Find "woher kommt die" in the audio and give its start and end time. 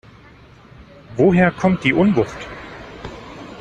1.15-1.93